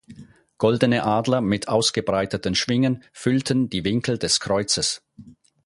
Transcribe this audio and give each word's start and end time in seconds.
Goldene 0.57 1.03
Adler 1.05 1.41
mit 1.41 1.67
ausgebreiteten 1.67 2.55
Schwingen 2.55 3.03
füllten 3.13 3.69
die 3.69 3.83
Winkel 3.83 4.17
des 4.17 4.39
Kreuzes. 4.39 5.03